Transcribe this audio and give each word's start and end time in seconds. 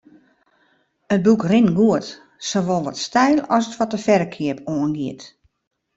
It 1.15 1.21
boek 1.27 1.41
rint 1.51 1.69
goed, 1.77 2.07
sawol 2.49 2.83
wat 2.85 3.01
styl 3.07 3.37
as 3.55 3.65
wat 3.77 3.93
de 3.93 3.99
ferkeap 4.05 4.57
oangiet. 4.73 5.21